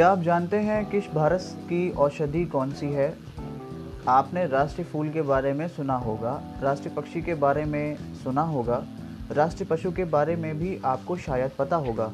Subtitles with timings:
[0.00, 3.18] क्या आप जानते हैं कि भारत की औषधि कौन सी है?
[4.08, 8.86] आपने राष्ट्रीय फूल के बारे में सुना होगा, राष्ट्रीय पक्षी के बारे में सुना होगा,
[9.32, 12.12] राष्ट्रीय पशु के बारे में भी आपको शायद पता होगा।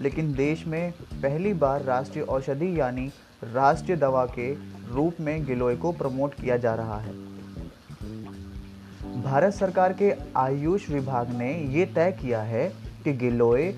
[0.00, 3.12] लेकिन देश में पहली बार राष्ट्रीय औषधि यानी
[3.44, 4.54] राष्ट्रीय दवा के
[4.94, 7.12] रूप में गिलोय को प्रमोट किया जा रहा है।
[9.22, 12.72] भारत सरकार के आयुष विभाग ने ये तय किया है
[13.04, 13.72] कि गिलोय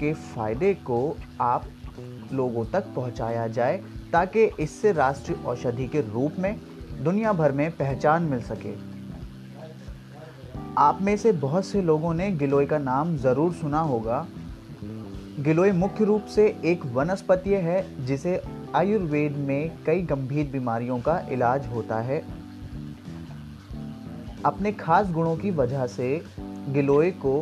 [0.00, 1.64] के फ़ायदे को आप
[2.32, 3.80] लोगों तक पहुँचाया जाए
[4.12, 6.54] ताकि इससे राष्ट्रीय औषधि के रूप में
[7.04, 8.74] दुनिया भर में पहचान मिल सके।
[10.78, 14.26] आप में से बहुत से लोगों ने गिलोय का नाम ज़रूर सुना होगा।
[15.40, 18.40] गिलोय मुख्य रूप से एक वनस्पति है, जिसे
[18.74, 22.22] आयुर्वेद में कई गंभीर बीमारियों का इलाज होता है।
[24.46, 26.20] अपने खास गुणों की वजह से
[26.68, 27.40] गिलोय को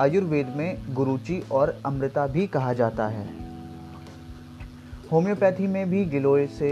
[0.00, 3.41] आयुर्वेद में गुरुचि और अमृता भी कहा जाता है।
[5.12, 6.70] होम्योपैथी में भी गिलोय से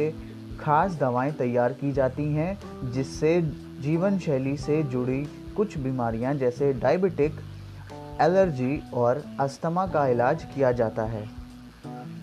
[0.61, 3.41] खास दवाएँ तैयार की जाती हैं जिससे
[3.81, 5.23] जीवन शैली से जुड़ी
[5.57, 7.41] कुछ बीमारियाँ जैसे डायबिटिक
[8.21, 11.25] एलर्जी और अस्थमा का इलाज किया जाता है।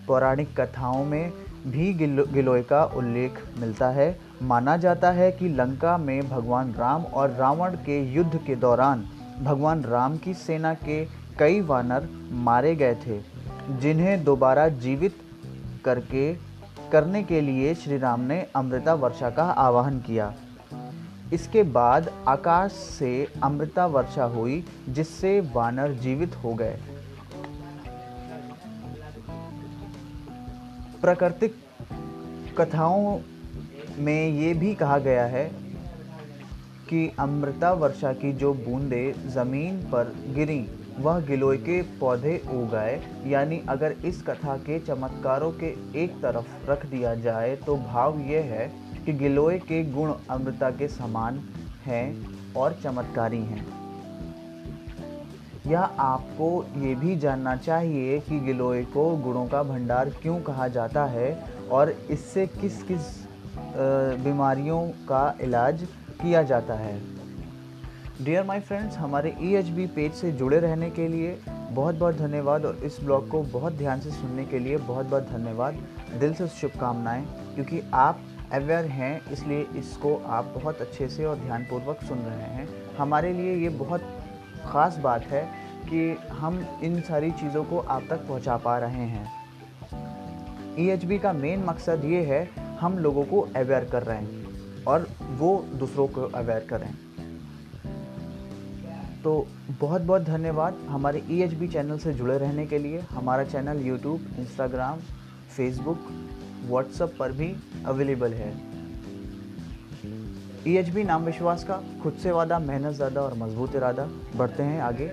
[0.08, 1.32] पौराणिक कथाओं में
[1.68, 7.04] भी गिलो, गिलोय का उल्लेख मिलता है। माना जाता है कि लंका में भगवान राम
[7.04, 9.06] और रावण के युद्ध के दौरान
[9.44, 11.04] भगवान राम की सेना के
[11.40, 13.20] कई वानर मारे गए थे
[13.80, 15.18] जिन्हें दोबारा जीवित
[15.88, 16.33] करके
[16.91, 20.33] करने के लिए श्री राम ने अमृता वर्षा का आवाहन किया।
[21.33, 26.80] इसके बाद आकाश से अमृता वर्षा हुई, जिससे वानर जीवित हो गए।
[31.02, 31.55] प्राकृतिक
[32.58, 33.19] कथाओं
[33.97, 35.45] में ये भी कहा गया है
[36.89, 40.59] कि अमृता वर्षा की जो बूंदें ज़मीन पर गिरी
[41.00, 45.67] वह गिलोय के पौधे उगाए, यानी अगर इस कथा के चमत्कारों के
[46.04, 48.67] एक तरफ़ रख दिया जाए तो भाव यह है
[49.05, 51.39] कि गिलोय के गुण अमृता के समान
[51.86, 53.66] हैं और चमत्कारी हैं।
[55.67, 61.05] यह आपको ये भी जानना चाहिए कि गिलोय को गुणों का भंडार क्यों कहा जाता
[61.05, 61.32] है
[61.71, 63.16] और इससे किस किस
[64.23, 65.83] बीमारियों का इलाज
[66.21, 67.17] किया जाता है?
[68.22, 72.16] डियर माई फ्रेंड्स हमारे ई एच बी पेज से जुड़े रहने के लिए बहुत बहुत
[72.16, 75.78] धन्यवाद और इस ब्लॉग को बहुत ध्यान से सुनने के लिए बहुत बहुत धन्यवाद।
[76.20, 77.26] दिल से शुभकामनाएँ,
[77.56, 78.22] क्योंकि आप
[78.54, 82.67] अवेयर हैं, इसलिए इसको आप बहुत अच्छे से और ध्यानपूर्वक सुन रहे हैं।
[82.98, 84.10] हमारे लिए ये बहुत
[84.66, 85.45] ख़ास बात है
[85.89, 89.27] कि हम इन सारी चीज़ों को आप तक पहुँचा पा रहे हैं।
[90.80, 92.48] ई एच बी का मेन मकसद ये है,
[92.80, 96.94] हम लोगों को अवेयर कर रहे हैं और वो दूसरों को अवेयर करें।
[99.27, 99.48] तो
[99.80, 103.80] बहुत बहुत धन्यवाद हमारे ई एच बी चैनल से जुड़े रहने के लिए, हमारा channel
[103.86, 104.99] YouTube Instagram
[105.55, 106.05] Facebook
[106.67, 107.52] WhatsApp पर भी
[107.86, 108.49] अवेलेबल है।
[110.67, 114.64] ई एच बी नाम विश्वास का, खुद से वादा, मेहनत ज़्यादा और मज़बूत इरादा। बढ़ते
[114.64, 115.11] हैं आगे।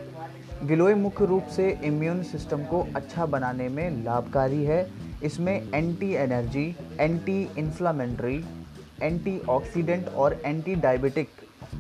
[0.65, 4.87] गिलोय मुख्य रूप से इम्यून सिस्टम को अच्छा बनाने में लाभकारी है।
[5.25, 6.67] इसमें anti energy
[7.01, 8.45] anti inflammatory
[9.03, 11.29] antioxidant और एंटी डायबिटिक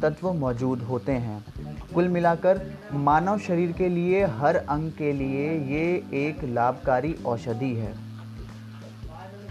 [0.03, 1.45] तत्व मौजूद होते हैं।
[1.94, 2.60] कुल मिलाकर
[2.93, 5.84] मानव शरीर के लिए, हर अंग के लिए ये
[6.27, 7.93] एक लाभकारी औषधि है।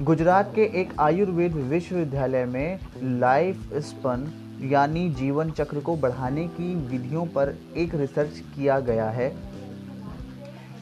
[0.01, 2.79] गुजरात के एक आयुर्वेद विश्वविद्यालय में
[3.19, 9.31] लाइफ स्पन, यानी जीवन चक्र को बढ़ाने की विधियों पर एक रिसर्च किया गया है।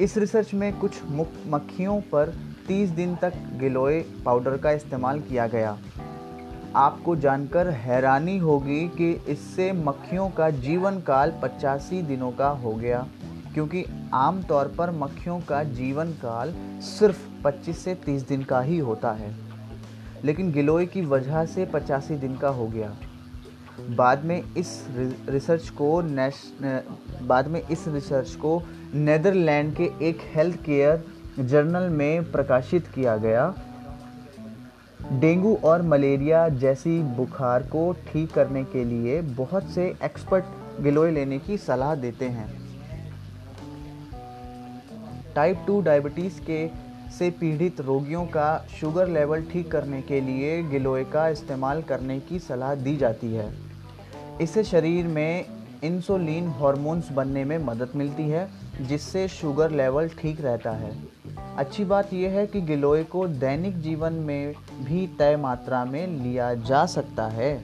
[0.01, 1.01] इस रिसर्च में कुछ
[1.47, 2.33] मक्खियों पर
[2.67, 5.77] 30 दिन तक गिलोय पाउडर का इस्तेमाल किया गया।
[6.75, 13.07] आपको जानकर हैरानी होगी कि इससे मक्खियों का जीवन काल पचासी दिनों का हो गया,
[13.53, 13.83] क्योंकि
[14.13, 19.11] आम तौर पर मक्खियों का जीवन काल सिर्फ़ 25 से 30 दिन का ही होता
[19.11, 19.35] है।
[20.23, 22.95] लेकिन गिलोय की वजह से पचासी दिन का हो गया।
[23.89, 24.88] बाद में इस
[25.29, 26.41] रिसर्च को नेश
[27.21, 28.62] बाद में इस रिसर्च को
[28.94, 31.03] नेदरलैंड के एक हेल्थ केयर
[31.39, 33.53] जर्नल में प्रकाशित किया गया।
[35.09, 40.45] डेंगू और मलेरिया जैसी बुखार को ठीक करने के लिए बहुत से एक्सपर्ट
[40.81, 42.50] गिलोय लेने की सलाह देते हैं।
[45.36, 46.68] टाइप टू डायबिटीज़ के
[47.12, 52.39] से पीड़ित रोगियों का शुगर लेवल ठीक करने के लिए गिलोय का इस्तेमाल करने की
[52.39, 53.51] सलाह दी जाती है।
[54.42, 55.45] इससे शरीर में
[55.83, 58.50] इंसुलिन हार्मोन्स बनने में मदद मिलती है।
[58.81, 60.94] जिससे शुगर लेवल ठीक रहता है।
[61.57, 64.53] अच्छी बात यह है कि गिलोय को दैनिक जीवन में
[64.83, 67.63] भी तय मात्रा में लिया जा सकता है।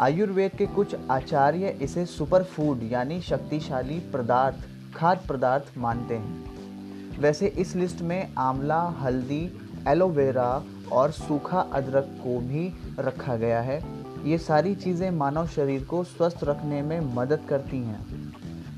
[0.00, 4.56] आयुर्वेद के कुछ आचार्य इसे सुपर फ़ूड यानी शक्तिशाली पदार्थ,
[4.96, 12.38] खाद्य पदार्थ मानते हैं। वैसे इस लिस्ट में आंवला, हल्दी एलोवेरा और सूखा अदरक को
[12.40, 13.82] भी रखा गया है।
[14.24, 18.17] ये सारी चीज़ें मानव शरीर को स्वस्थ रखने में मदद करती हैं।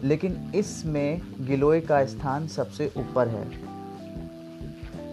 [0.05, 3.49] लेकिन इसमें गिलोय का स्थान सबसे ऊपर है।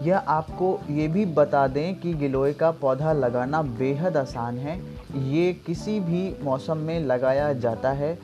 [0.06, 4.78] यह आपको ये भी बता दें कि गिलोय का पौधा लगाना बेहद आसान है।
[5.30, 8.18] ये किसी भी मौसम में लगाया जाता है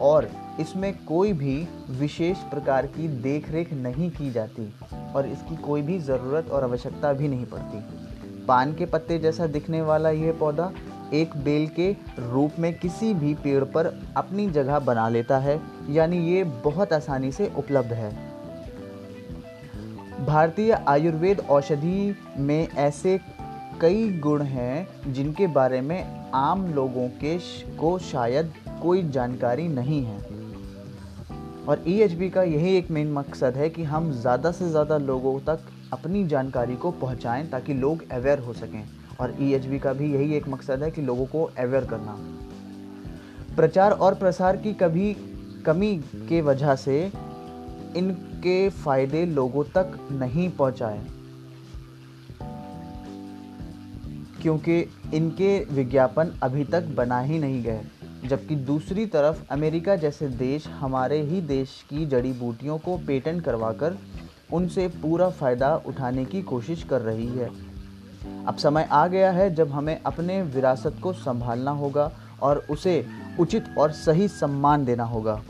[0.00, 0.28] और
[0.60, 1.56] इसमें कोई भी
[1.90, 4.72] विशेष प्रकार की देखरेख नहीं की जाती
[5.14, 7.82] और इसकी कोई भी ज़रूरत और आवश्यकता भी नहीं पड़ती।
[8.46, 10.72] पान के पत्ते जैसा दिखने वाला यह पौधा
[11.12, 11.90] एक बेल के
[12.20, 13.86] रूप में किसी भी पेड़ पर
[14.16, 15.60] अपनी जगह बना लेता है,
[15.90, 18.10] यानी ये बहुत आसानी से उपलब्ध है।
[20.26, 23.18] भारतीय आयुर्वेद औषधि में ऐसे
[23.80, 27.36] कई गुण हैं जिनके बारे में आम लोगों के
[27.76, 28.52] को शायद
[28.82, 30.18] कोई जानकारी नहीं है।
[31.64, 35.38] और ई e का यही एक मेन मकसद है कि हम ज़्यादा से ज़्यादा लोगों
[35.40, 35.60] तक
[35.92, 38.84] अपनी जानकारी को पहुँचाएँ ताकि लोग अवेयर हो सकें।
[39.20, 42.16] और ई e का भी यही एक मकसद है कि लोगों को अवेयर करना।
[43.56, 45.16] प्रचार और प्रसार की कभी
[45.66, 45.96] कमी
[46.28, 47.12] के वजह से
[47.96, 51.06] इनके फ़ायदे लोगों तक नहीं पहुँचाए।
[54.42, 54.80] क्योंकि
[55.14, 57.80] इनके विज्ञापन अभी तक बना ही नहीं गए।
[58.24, 63.98] जबकि दूसरी तरफ़ अमेरिका जैसे देश हमारे ही देश की जड़ी बूटियों को पेटेंट करवाकर
[64.52, 67.73] उनसे पूरा फ़ायदा उठाने की कोशिश कर रही है।
[68.46, 72.12] अब समय आ गया है जब हमें अपने विरासत को संभालना होगा
[72.42, 73.06] और उसे
[73.40, 75.42] उचित और सही सम्मान देना होगा।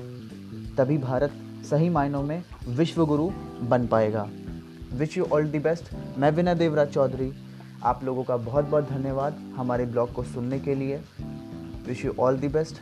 [0.78, 1.32] तभी भारत
[1.70, 3.30] सही मायनों में विश्व गुरु
[3.62, 4.28] बन पाएगा।
[4.92, 5.84] Wish you all the best
[6.18, 7.32] मैं विनय देवराज चौधरी।
[7.82, 11.00] आप लोगों का बहुत बहुत धन्यवाद हमारे ब्लॉग को सुनने के लिए।
[11.86, 12.76] Wish you all the best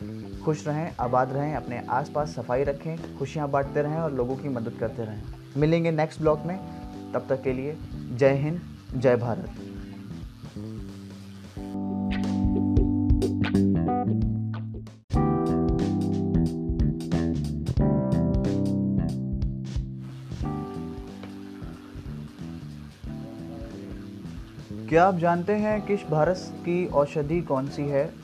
[0.45, 4.73] खुश रहें, आबाद रहें, अपने आसपास सफ़ाई रखें, खुशियाँ बांटते रहें और लोगों की मदद
[4.81, 5.23] करते रहें।
[5.57, 6.59] मिलेंगे नेक्स्ट ब्लॉग में।
[7.15, 8.61] तब तक के लिए जय हिंद,
[8.97, 9.51] जय भारत।
[14.03, 14.11] क्या
[25.05, 28.15] आप जानते हैं कि भारत की औषधि कौन सी है?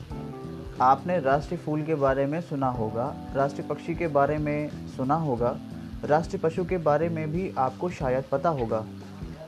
[0.81, 5.57] आपने राष्ट्रीय फूल के बारे में सुना होगा, राष्ट्रीय पक्षी के बारे में सुना होगा,
[6.05, 8.85] राष्ट्रीय पशु के बारे में भी आपको शायद पता होगा।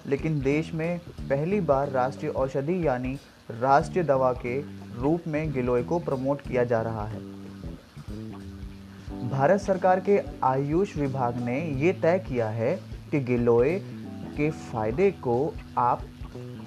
[0.08, 3.18] लेकिन देश में पहली बार राष्ट्रीय औषधि यानी
[3.60, 4.60] राष्ट्रीय दवा के
[5.02, 7.20] रूप में गिलोय को प्रमोट किया जा रहा है।
[9.30, 12.76] भारत सरकार के आयुष विभाग ने ये तय किया है
[13.12, 13.80] कि गिलोय
[14.38, 16.04] के फ़ायदे को आप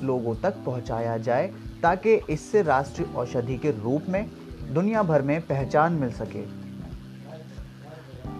[0.03, 1.53] लोगों तक पहुँचाया जाए
[1.83, 4.27] ताकि इससे राष्ट्रीय औषधि के रूप में
[4.73, 6.45] दुनिया भर में पहचान मिल सके।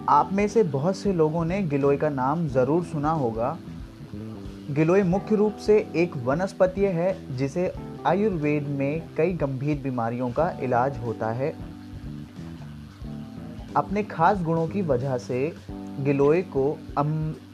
[0.09, 3.57] आप में से बहुत से लोगों ने गिलोय का नाम ज़रूर सुना होगा।
[4.71, 7.67] गिलोय मुख्य रूप से एक वनस्पति है जिसे
[8.05, 11.55] आयुर्वेद में कई गंभीर बीमारियों का इलाज होता है।
[13.75, 15.53] अपने खास गुणों की वजह से
[15.99, 16.77] गिलोय को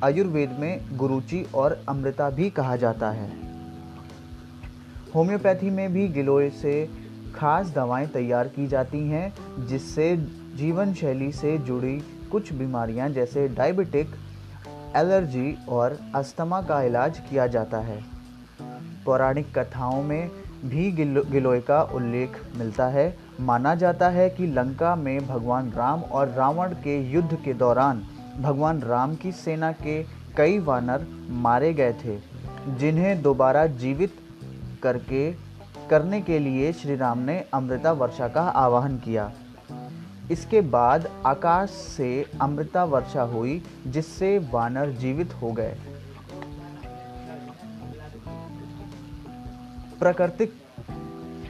[0.03, 3.29] आयुर्वेद में गुरुचि और अमृता भी कहा जाता है।
[5.15, 6.89] होम्योपैथी में भी गिलोय से
[7.35, 9.33] खास दवाएँ तैयार की जाती हैं,
[9.67, 10.15] जिससे
[10.55, 11.99] जीवन शैली से जुड़ी
[12.31, 14.07] कुछ बीमारियाँ जैसे डायबिटिक,
[14.95, 18.03] एलर्जी और अस्थमा का इलाज किया जाता है।
[19.05, 20.29] पौराणिक कथाओं में
[20.65, 26.01] भी गिलो, गिलोय का उल्लेख मिलता है। माना जाता है कि लंका में भगवान राम
[26.01, 28.03] और रावण के युद्ध के दौरान
[28.41, 30.03] भगवान राम की सेना के
[30.37, 32.17] कई वानर मारे गए थे,
[32.67, 34.13] जिन्हें दोबारा जीवित
[34.83, 35.31] करके,
[35.89, 39.31] करने के लिए श्री राम ने अमृता वर्षा का आवाहन किया।
[40.31, 45.75] इसके बाद आकाश से अमृता वर्षा हुई, जिससे वानर जीवित हो गए।
[50.01, 50.53] प्राकृतिक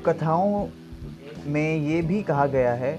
[0.05, 0.67] कथाओं
[1.47, 2.91] में ये भी कहा गया है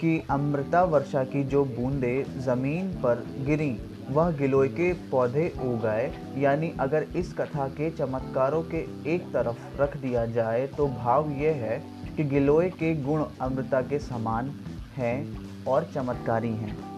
[0.00, 3.70] कि अमृता वर्षा की जो बूंदे ज़मीन पर गिरी,
[4.10, 9.96] वह गिलोय के पौधे उगाए। यानी अगर इस कथा के चमत्कारों के एक तरफ़ रख
[9.96, 11.82] दिया जाए तो भाव यह है
[12.16, 14.54] कि गिलोय के गुण अमृता के समान
[14.96, 15.18] हैं
[15.64, 16.93] और चमत्कारी हैं।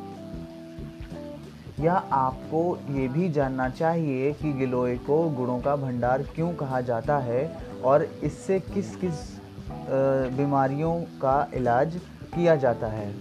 [1.80, 7.18] यह आपको ये भी जानना चाहिए कि गिलोय को गुणों का भंडार क्यों कहा जाता
[7.18, 7.47] है
[7.85, 9.25] और इससे किस किस
[10.37, 11.97] बीमारियों का इलाज
[12.35, 13.14] किया जाता है?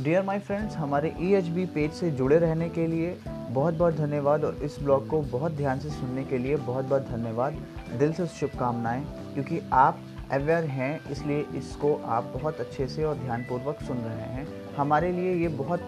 [0.00, 4.44] डियर माय फ्रेंड्स हमारे ई e पेज से जुड़े रहने के लिए बहुत बहुत धन्यवाद
[4.44, 7.56] और इस ब्लॉग को बहुत ध्यान से सुनने के लिए बहुत बहुत धन्यवाद।
[7.98, 9.98] दिल से शुभकामनाएँ, क्योंकि आप
[10.32, 14.46] अवेयर हैं, इसलिए इसको आप बहुत अच्छे से और ध्यानपूर्वक सुन रहे हैं।
[14.76, 15.80] हमारे लिए ये बहुत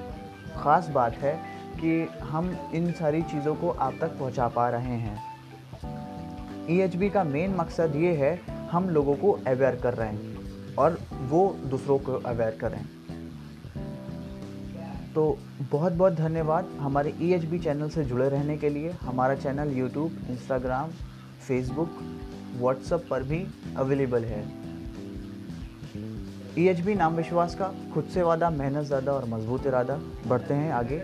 [0.55, 1.35] ख़ास बात है
[1.77, 5.19] कि हम इन सारी चीज़ों को आप तक पहुँचा पा रहे हैं।
[6.71, 11.49] ईएचबी का मेन मकसद ये है, हम लोगों को अवेयर कर रहे हैं और वो
[11.65, 12.83] दूसरों को अवेयर करें।
[15.15, 15.39] तो
[15.71, 20.91] बहुत बहुत धन्यवाद हमारे ईएचबी चैनल से जुड़े रहने के लिए। हमारा channel YouTube Instagram
[21.49, 21.99] Facebook
[22.59, 23.47] WhatsApp पर भी
[23.77, 24.64] अवेलेबल है।
[26.59, 31.01] ईएचबी नाम विश्वास का खुद से वादा मेहनत ज़्यादा और मज़बूत इरादा। बढ़ते हैं आगे।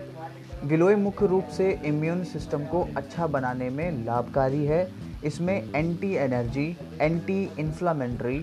[0.65, 4.87] गिलोय मुख्य रूप से इम्यून सिस्टम को अच्छा बनाने में लाभकारी है।
[5.25, 6.65] इसमें anti energy
[7.01, 8.37] anti inflammatory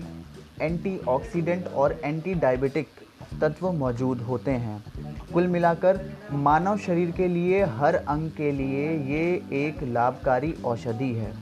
[0.61, 2.87] antioxidant और एंटी डायबिटिक
[3.41, 4.83] तत्व मौजूद होते हैं।
[5.33, 5.99] कुल मिलाकर
[6.31, 9.25] मानव शरीर के लिए, हर अंग के लिए ये
[9.59, 11.33] एक लाभकारी औषधि है।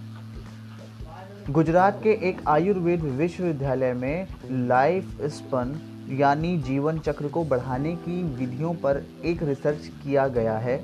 [1.49, 4.27] गुजरात के एक आयुर्वेद विश्वविद्यालय में
[4.67, 5.69] लाइफ स्पन,
[6.09, 10.79] यानी जीवन चक्र को बढ़ाने की विधियों पर एक रिसर्च किया गया है।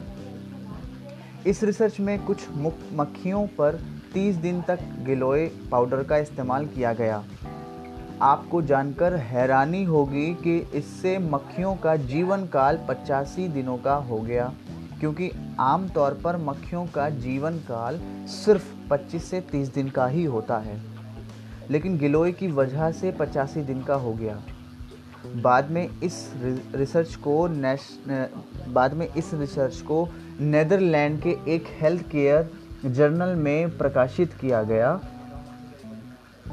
[1.48, 2.48] इस रिसर्च में कुछ
[2.94, 3.80] मक्खियों पर
[4.14, 7.24] 30 दिन तक गिलोय पाउडर का इस्तेमाल किया गया।
[8.22, 14.52] आपको जानकर हैरानी होगी कि इससे मक्खियों का जीवन काल पचासी दिनों का हो गया,
[15.00, 18.00] क्योंकि आमतौर पर मक्खियों का जीवन काल
[18.36, 20.82] सिर्फ़ 25 से 30 दिन का ही होता है।
[21.70, 24.42] लेकिन गिलोय की वजह से पचासी दिन का हो गया।
[25.36, 26.34] बाद में इस
[26.76, 27.82] रिसर्च को नेश
[28.70, 30.08] बाद में इस रिसर्च को
[30.40, 32.50] नेदरलैंड के एक हेल्थ केयर
[32.86, 35.00] जर्नल में प्रकाशित किया गया।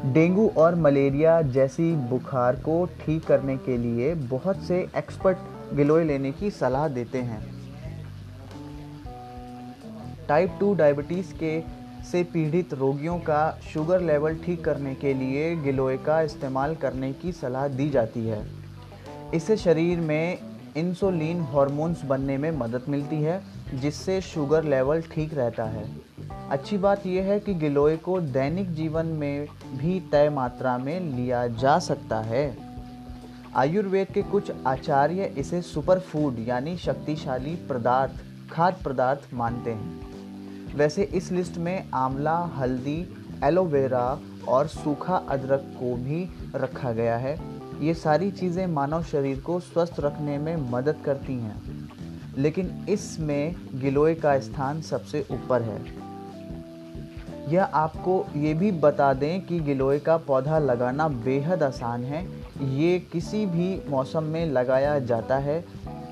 [0.06, 5.38] डेंगू और मलेरिया जैसी बुखार को ठीक करने के लिए बहुत से एक्सपर्ट
[5.74, 7.40] गिलोय लेने की सलाह देते हैं।
[10.28, 15.96] टाइप टू डायबिटीज़ के से पीड़ित रोगियों का शुगर लेवल ठीक करने के लिए गिलोय
[15.96, 18.46] का इस्तेमाल करने की सलाह दी जाती है।
[19.34, 20.38] इससे शरीर में
[20.76, 23.42] इंसुलिन हार्मोन्स बनने में मदद मिलती है,
[23.74, 25.84] जिससे शुगर लेवल ठीक रहता है।
[26.50, 31.46] अच्छी बात यह है कि गिलोय को दैनिक जीवन में भी तय मात्रा में लिया
[31.46, 32.56] जा सकता है।
[33.56, 38.12] आयुर्वेद के कुछ आचार्य इसे सुपर फ़ूड यानी शक्तिशाली पदार्थ,
[38.52, 40.09] खाद्य पदार्थ मानते हैं।
[40.74, 47.40] वैसे इस लिस्ट में आंवला, हल्दी एलोवेरा और सूखा अदरक को भी रखा गया है।
[47.80, 51.88] ये सारी चीज़ें मानव शरीर को स्वस्थ रखने में मदद करती हैं।
[52.38, 56.10] लेकिन इसमें गिलोय का स्थान सबसे ऊपर है।
[57.52, 62.24] यह आपको ये भी बता दें कि गिलोय का पौधा लगाना बेहद आसान है।
[62.76, 65.64] ये किसी भी मौसम में लगाया जाता है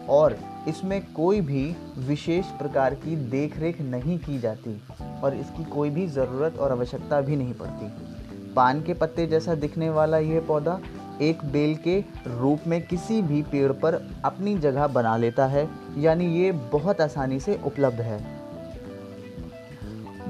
[0.08, 0.36] और
[0.66, 1.64] इसमें कोई भी
[1.98, 4.80] विशेष प्रकार की देखरेख नहीं की जाती
[5.22, 9.90] और इसकी कोई भी ज़रूरत और आवश्यकता भी नहीं पड़ती। पान के पत्ते जैसा दिखने
[9.90, 10.78] वाला यह पौधा
[11.20, 16.26] एक बेल के रूप में किसी भी पेड़ पर अपनी जगह बना लेता है, यानी
[16.36, 18.18] ये बहुत आसानी से उपलब्ध है।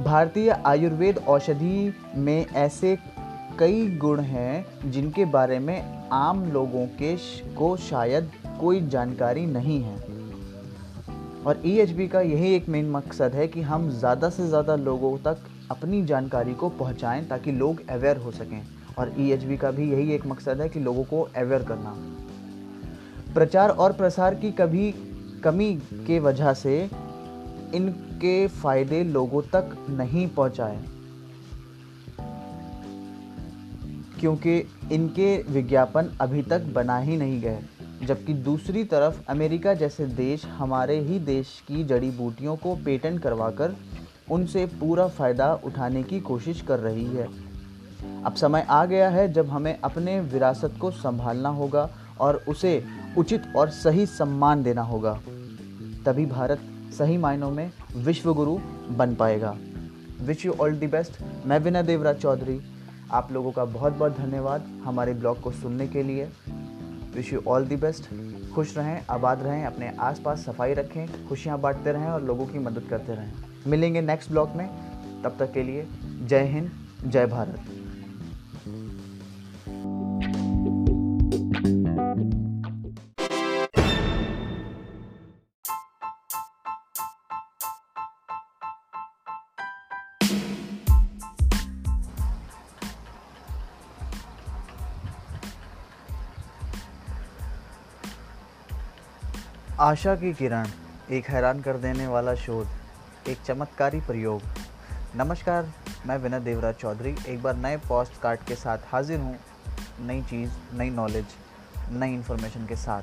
[0.04, 2.97] भारतीय आयुर्वेद औषधि में ऐसे
[3.58, 7.16] कई गुण हैं जिनके बारे में आम लोगों के
[7.54, 8.30] को शायद
[8.61, 10.08] कोई जानकारी नहीं है।
[11.47, 15.45] और ईएचबी का यही एक मेन मकसद है कि हम ज़्यादा से ज़्यादा लोगों तक
[15.71, 18.62] अपनी जानकारी को पहुँचाएँ ताकि लोग अवेयर हो सकें।
[18.99, 21.95] और ईएचबी का भी यही एक मकसद है कि लोगों को अवेयर करना।
[23.35, 24.92] प्रचार और प्रसार की कभी
[25.45, 25.73] कमी
[26.07, 26.78] के वजह से
[27.75, 30.85] इनके फ़ायदे लोगों तक नहीं पहुँचाए।
[34.21, 34.59] क्योंकि
[34.92, 37.59] इनके विज्ञापन अभी तक बना ही नहीं गए।
[38.02, 43.76] जबकि दूसरी तरफ़ अमेरिका जैसे देश हमारे ही देश की जड़ी बूटियों को पेटेंट करवाकर
[44.31, 47.28] उनसे पूरा फ़ायदा उठाने की कोशिश कर रही है।
[48.25, 51.88] अब समय आ गया है जब हमें अपने विरासत को संभालना होगा
[52.21, 52.85] और उसे
[53.19, 55.21] उचित और सही सम्मान देना होगा।
[56.07, 56.61] तभी भारत
[56.99, 58.59] सही मायनों में विश्वगुरु
[58.90, 59.57] बन पाएगा।
[60.21, 61.12] Wish you all the best
[61.47, 62.61] मैं विनय देवराज चौधरी।
[63.11, 66.28] आप लोगों का बहुत बहुत धन्यवाद हमारे ब्लॉग को सुनने के लिए।
[67.18, 68.04] Wish you all the best
[68.54, 72.87] खुश रहें, आबाद रहें, अपने आसपास सफ़ाई रखें, खुशियाँ बांटते रहें और लोगों की मदद
[72.90, 73.32] करते रहें।
[73.66, 74.68] मिलेंगे नेक्स्ट ब्लॉग में।
[75.22, 76.70] तब तक के लिए जय हिंद,
[77.04, 77.77] जय भारत।
[99.80, 100.68] आशा की किरण
[101.11, 102.68] एक हैरान कर देने वाला शोध,
[103.28, 104.42] एक चमत्कारी प्रयोग।
[105.16, 105.73] नमस्कार,
[106.06, 109.38] मैं विनय देवराज चौधरी, एक बार नए पोस्ट कार्ड के साथ हाजिर हूँ।
[110.00, 111.26] नई चीज़, नई नॉलेज
[111.90, 113.02] नई इन्फॉर्मेशन के साथ।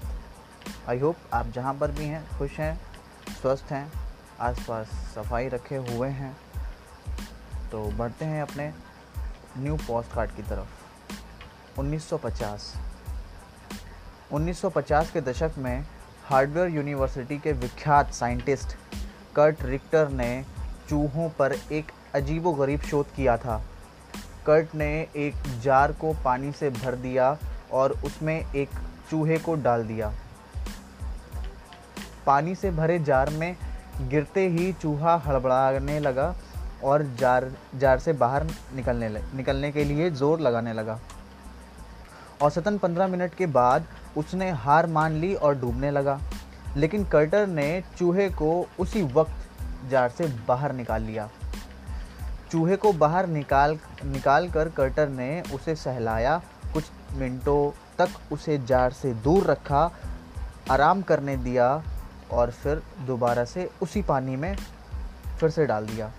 [0.89, 2.81] आई होप आप जहाँ पर भी हैं, खुश हैं,
[3.41, 3.91] स्वस्थ हैं,
[4.39, 6.37] आसपास सफ़ाई रखे हुए हैं।
[7.71, 8.73] तो बढ़ते हैं अपने
[9.57, 12.73] न्यू पोस्ट कार्ड की तरफ़। 1950
[14.31, 15.85] 1950 के दशक में
[16.25, 18.75] हार्डवेयर यूनिवर्सिटी के विख्यात साइंटिस्ट
[19.35, 20.45] कर्ट रिक्टर ने
[20.89, 23.57] चूहों पर एक अजीबोगरीब शोध किया था।
[24.45, 27.37] कर्ट ने एक जार को पानी से भर दिया
[27.71, 28.69] और उसमें एक
[29.09, 30.11] चूहे को डाल दिया।
[32.25, 33.55] पानी से भरे जार में
[34.01, 36.35] गिरते ही चूहा हड़बड़ाने लगा
[36.83, 38.43] और जार जार से बाहर
[38.75, 40.99] निकलने निकलने के लिए ज़ोर लगाने लगा।
[42.41, 43.85] औसतन 15 मिनट के बाद
[44.17, 46.19] उसने हार मान ली और डूबने लगा।
[46.77, 49.33] लेकिन कर्टर ने चूहे को उसी वक्त
[49.89, 51.29] जार से बाहर निकाल लिया।
[52.51, 56.41] चूहे को बाहर निकाल निकाल कर कर्टर ने उसे सहलाया।
[56.73, 59.91] कुछ मिनटों तक उसे जार से दूर रखा,
[60.71, 61.83] आराम करने दिया
[62.31, 64.57] और फिर दोबारा से उसी पानी में
[65.39, 66.11] फिर से डाल दिया।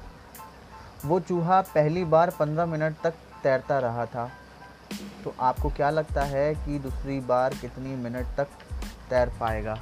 [1.04, 4.30] वो चूहा पहली बार 15 मिनट तक तैरता रहा था।
[5.24, 8.46] तो आपको क्या लगता है कि दूसरी बार कितनी मिनट तक
[9.10, 9.80] तैर पाएगा?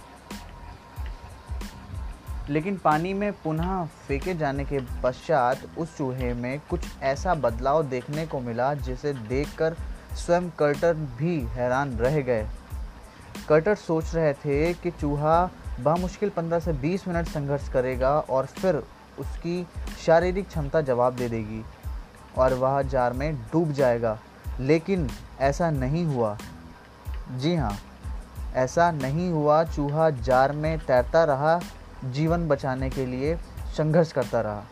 [2.49, 8.27] लेकिन पानी में पुनः फेंके जाने के पश्चात उस चूहे में कुछ ऐसा बदलाव देखने
[8.27, 9.77] को मिला जिसे देखकर
[10.17, 12.49] स्वयं कर्टर भी हैरान रह गए।
[13.49, 18.77] कर्टर सोच रहे थे कि चूहा बामुश्किल 15 से 20 मिनट संघर्ष करेगा और फिर
[19.19, 19.67] उसकी
[20.07, 21.65] शारीरिक क्षमता जवाब दे देगी
[22.39, 24.19] और वह जार में डूब जाएगा।
[24.61, 26.39] लेकिन ऐसा नहीं हुआ।
[27.37, 27.79] जी हाँ
[28.55, 31.61] ऐसा नहीं हुआ। चूहा जार में तैरता रहा,
[32.05, 33.37] जीवन बचाने के लिए
[33.77, 34.63] संघर्ष करता रहा।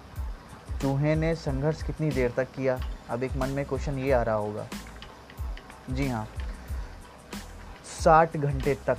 [0.81, 2.81] चूहे ने संघर्ष कितनी देर तक किया?
[3.11, 4.67] अब एक मन में क्वेश्चन ये आ रहा होगा।
[5.91, 6.29] जी हाँ
[8.01, 8.99] साठ घंटे तक।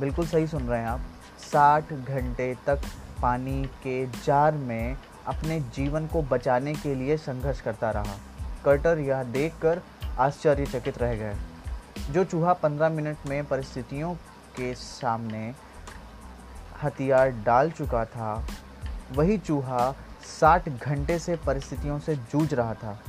[0.00, 1.00] बिल्कुल सही सुन रहे हैं आप।
[1.38, 2.80] साठ घंटे तक
[3.22, 8.16] पानी के जार में अपने जीवन को बचाने के लिए संघर्ष करता रहा।
[8.64, 9.82] कर्टर यह देखकर
[10.18, 11.36] आश्चर्यचकित रह गए।
[12.10, 14.14] जो चूहा पंद्रह मिनट में परिस्थितियों
[14.56, 15.54] के सामने
[16.82, 18.46] हथियार डाल चुका था,
[19.12, 19.94] वही चूहा
[20.40, 23.00] साठ घंटे से परिस्थितियों से जूझ रहा था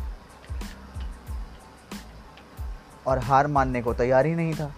[3.08, 4.72] और हार मानने को तैयार ही नहीं था।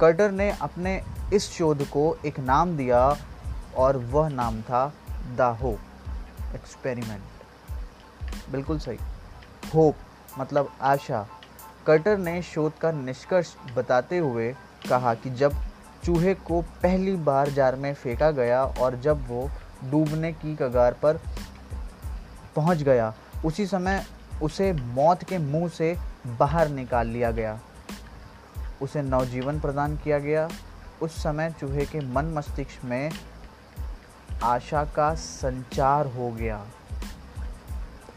[0.00, 1.04] कर्टर ने अपने
[1.34, 3.16] इस शोध को एक नाम दिया
[3.76, 4.92] और वह नाम था
[5.36, 5.78] द होप
[6.54, 7.22] एक्सपेरिमेंट।
[8.50, 8.98] बिल्कुल सही।
[9.74, 9.96] होप।
[10.38, 11.28] मतलब आशा
[11.86, 14.56] कटर ने शोध का निष्कर्ष बताते हुए
[14.90, 15.52] कहा कि जब
[16.04, 19.50] चूहे को पहली बार जार में फेंका गया और जब वो
[19.84, 21.20] डूबने की कगार पर
[22.56, 24.06] पहुँच गया, उसी समय
[24.42, 27.60] उसे मौत के मुँह से बाहर निकाल लिया गया।
[28.82, 30.48] उसे नवजीवन प्रदान किया गया।
[31.02, 33.10] उस समय चूहे के मन मस्तिष्क में
[34.42, 36.66] आशा का संचार हो गया।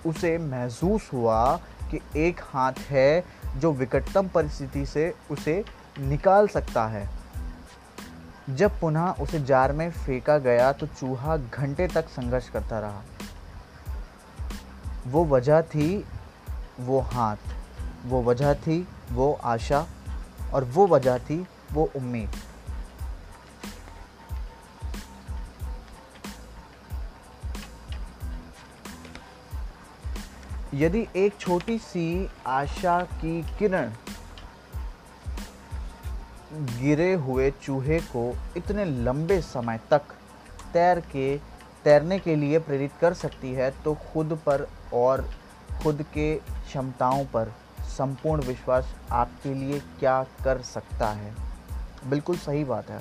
[0.06, 1.60] उसे महसूस हुआ
[1.92, 3.24] कि एक हाथ है
[3.58, 5.66] जो विकटतम परिस्थिति से उसे
[6.00, 7.10] निकाल सकता है।
[8.50, 13.02] जब पुनः उसे जार में फेंका गया तो चूहा घंटे तक संघर्ष करता रहा।
[15.08, 16.06] वो वजह थी
[16.80, 17.38] वो हाथ,
[18.06, 19.86] वो वजह थी वो आशा,
[20.54, 22.30] और वो वजह थी वो उम्मीद।
[30.74, 33.92] यदि एक छोटी सी आशा की किरण
[36.54, 40.02] गिरे हुए चूहे को इतने लंबे समय तक
[40.74, 41.38] तैर के,
[41.84, 45.30] तैरने के लिए प्रेरित कर सकती है तो खुद पर और
[45.84, 51.36] खुद के क्षमताओं पर संपूर्ण विश्वास आपके लिए क्या कर सकता है?
[52.10, 53.00] बिल्कुल सही बात है।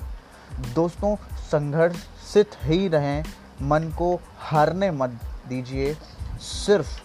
[0.73, 3.23] दोस्तों, संघर्षित ही रहें,
[3.61, 5.09] मन को हारने मत
[5.47, 5.97] दीजिए,
[6.39, 7.01] सिर्फ़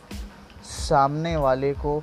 [0.89, 2.03] सामने वाले को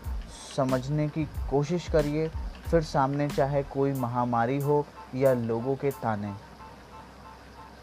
[0.58, 2.28] समझने की कोशिश करिए,
[2.72, 6.34] फिर सामने चाहे कोई महामारी हो या लोगों के ताने।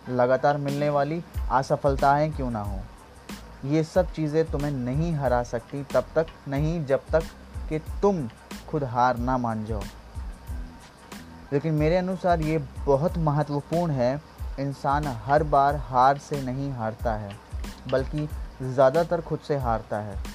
[0.09, 2.81] लगातार मिलने वाली असफलताएँ क्यों ना हो?
[3.65, 7.23] ये सब चीज़ें तुम्हें नहीं हरा सकती तब तक, नहीं जब तक
[7.69, 8.29] कि तुम
[8.69, 9.83] खुद हार ना मान जाओ।
[11.53, 14.23] लेकिन मेरे अनुसार ये बहुत महत्वपूर्ण है,
[14.61, 17.37] इंसान हर बार हार से नहीं हारता है,
[17.91, 18.29] बल्कि
[18.63, 20.30] ज़्यादातर खुद से हारता है।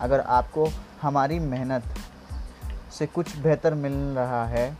[0.00, 0.68] अगर आपको
[1.02, 1.94] हमारी मेहनत
[2.92, 4.76] से कुछ बेहतर मिल रहा है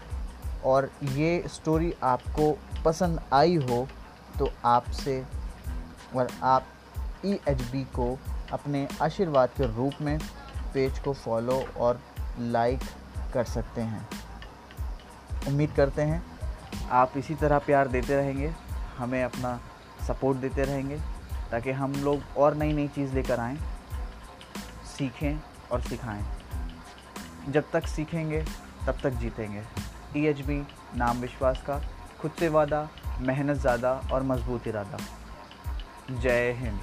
[0.65, 2.51] और ये स्टोरी आपको
[2.85, 3.87] पसंद आई हो
[4.39, 5.23] तो आपसे
[6.17, 6.67] और आप
[7.27, 8.17] ई एच बी को
[8.53, 10.19] अपने आशीर्वाद के रूप में
[10.75, 12.01] पेज को फॉलो और
[12.39, 12.81] लाइक
[13.35, 14.09] कर सकते हैं।
[15.49, 16.23] उम्मीद करते हैं
[16.91, 18.53] आप इसी तरह प्यार देते रहेंगे,
[18.99, 19.59] हमें अपना
[20.09, 20.99] सपोर्ट देते रहेंगे,
[21.51, 23.59] ताकि हम लोग और नई नई चीज़ लेकर आएँ।
[25.01, 25.41] सीखें
[25.73, 26.25] और सिखाएँ।
[27.49, 28.45] जब तक सीखेंगे,
[28.87, 29.63] तब तक जीतेंगे।
[30.17, 31.81] ई नाम विश्वास का,
[32.21, 32.89] खुद से वादा,
[33.21, 34.99] मेहनत ज़्यादा और मज़बूत इरादा।
[36.21, 36.81] जय हिंद।